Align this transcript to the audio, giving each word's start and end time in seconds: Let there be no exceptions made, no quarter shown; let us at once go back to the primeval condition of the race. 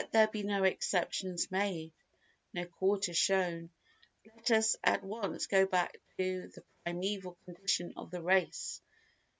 Let 0.01 0.13
there 0.13 0.27
be 0.27 0.41
no 0.41 0.63
exceptions 0.63 1.51
made, 1.51 1.91
no 2.55 2.65
quarter 2.65 3.13
shown; 3.13 3.69
let 4.35 4.49
us 4.49 4.75
at 4.83 5.03
once 5.03 5.45
go 5.45 5.67
back 5.67 5.95
to 6.17 6.47
the 6.55 6.63
primeval 6.83 7.37
condition 7.45 7.93
of 7.95 8.09
the 8.09 8.23
race. 8.23 8.81